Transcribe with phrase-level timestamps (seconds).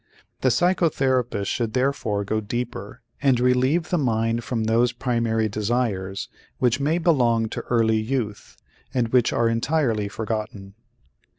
[0.39, 6.27] The psychotherapist should therefore go deeper and relieve the mind from those primary desires
[6.57, 8.57] which may belong to early youth
[8.95, 10.73] and which are entirely forgotten.